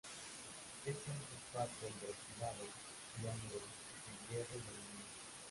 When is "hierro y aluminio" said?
4.35-5.05